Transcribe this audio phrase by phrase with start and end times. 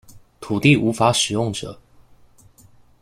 [0.39, 1.79] 土地無法使用者